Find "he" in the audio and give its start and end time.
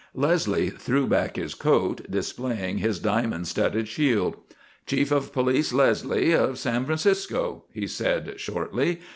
7.71-7.85